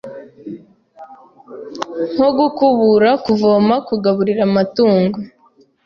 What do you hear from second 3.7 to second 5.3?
kugaburira amatungo,